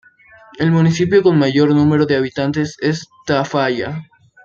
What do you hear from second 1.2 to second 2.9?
con mayor número de habitantes